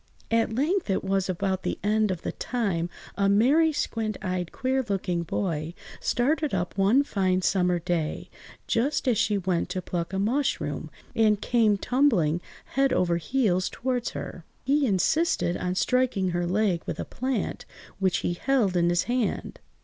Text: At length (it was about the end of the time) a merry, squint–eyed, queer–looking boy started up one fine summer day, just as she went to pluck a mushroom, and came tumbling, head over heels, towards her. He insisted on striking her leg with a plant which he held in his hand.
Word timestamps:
At 0.31 0.51
length 0.55 0.89
(it 0.89 1.03
was 1.03 1.29
about 1.29 1.61
the 1.61 1.77
end 1.83 2.09
of 2.09 2.23
the 2.23 2.31
time) 2.31 2.89
a 3.15 3.29
merry, 3.29 3.71
squint–eyed, 3.71 4.51
queer–looking 4.51 5.21
boy 5.21 5.75
started 5.99 6.55
up 6.55 6.75
one 6.75 7.03
fine 7.03 7.43
summer 7.43 7.77
day, 7.77 8.27
just 8.65 9.07
as 9.07 9.19
she 9.19 9.37
went 9.37 9.69
to 9.69 9.79
pluck 9.83 10.11
a 10.11 10.17
mushroom, 10.17 10.89
and 11.15 11.39
came 11.39 11.77
tumbling, 11.77 12.41
head 12.73 12.91
over 12.91 13.17
heels, 13.17 13.69
towards 13.69 14.09
her. 14.17 14.43
He 14.63 14.87
insisted 14.87 15.55
on 15.55 15.75
striking 15.75 16.29
her 16.31 16.47
leg 16.47 16.81
with 16.87 16.99
a 16.99 17.05
plant 17.05 17.65
which 17.99 18.17
he 18.25 18.33
held 18.33 18.75
in 18.75 18.89
his 18.89 19.03
hand. 19.03 19.59